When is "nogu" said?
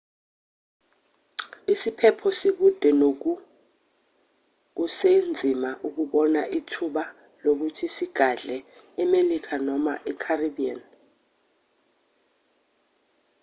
2.99-3.33